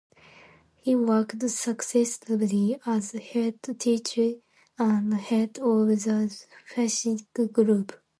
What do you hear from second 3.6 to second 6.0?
teacher and head of